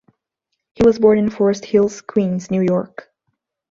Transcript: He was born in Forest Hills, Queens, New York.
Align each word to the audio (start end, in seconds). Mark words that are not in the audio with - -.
He 0.73 0.81
was 0.83 0.97
born 0.97 1.19
in 1.19 1.29
Forest 1.29 1.63
Hills, 1.63 2.01
Queens, 2.01 2.49
New 2.49 2.61
York. 2.63 3.09